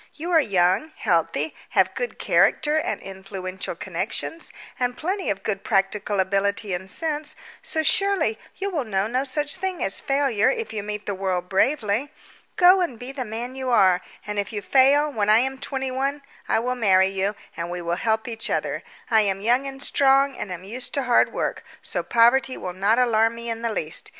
You 0.15 0.31
are 0.31 0.39
young, 0.39 0.91
healthy, 0.95 1.53
have 1.77 1.93
good 1.93 2.17
character 2.17 2.75
and 2.77 2.99
influential 3.03 3.75
connections, 3.75 4.51
and 4.79 4.97
plenty 4.97 5.29
of 5.29 5.43
good 5.43 5.63
practical 5.63 6.19
ability 6.19 6.73
and 6.73 6.89
sense, 6.89 7.35
so, 7.61 7.83
surely, 7.83 8.39
you 8.57 8.71
will 8.71 8.83
know 8.83 9.05
no 9.05 9.23
such 9.23 9.57
thing 9.57 9.83
as 9.83 10.01
failure 10.01 10.49
if 10.49 10.73
you 10.73 10.81
meet 10.81 11.05
the 11.05 11.13
world 11.13 11.49
bravely. 11.49 12.11
Go 12.55 12.81
and 12.81 12.97
be 12.97 13.11
the 13.11 13.23
man 13.23 13.53
you 13.55 13.69
are; 13.69 14.01
and 14.25 14.39
if 14.39 14.51
you 14.51 14.63
fail, 14.63 15.07
when 15.11 15.29
I 15.29 15.37
am 15.37 15.59
twenty 15.59 15.91
one 15.91 16.23
I 16.49 16.57
will 16.57 16.73
marry 16.73 17.09
you, 17.09 17.35
and 17.55 17.69
we 17.69 17.79
will 17.79 17.95
help 17.97 18.27
each 18.27 18.49
other. 18.49 18.81
I 19.11 19.21
am 19.21 19.39
young 19.39 19.67
and 19.67 19.83
strong, 19.83 20.35
and 20.35 20.51
am 20.51 20.63
used 20.63 20.95
to 20.95 21.03
hard 21.03 21.31
work, 21.31 21.63
so 21.83 22.01
poverty 22.01 22.57
will 22.57 22.73
not 22.73 22.97
alarm 22.97 23.35
me 23.35 23.51
in 23.51 23.61
the 23.61 23.71
least. 23.71 24.09